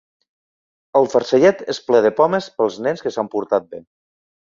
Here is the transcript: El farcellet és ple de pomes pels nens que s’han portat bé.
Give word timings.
El 0.99 1.09
farcellet 1.11 1.61
és 1.73 1.79
ple 1.89 1.99
de 2.05 2.11
pomes 2.21 2.47
pels 2.61 2.79
nens 2.87 3.05
que 3.05 3.13
s’han 3.17 3.31
portat 3.37 3.69
bé. 3.75 3.83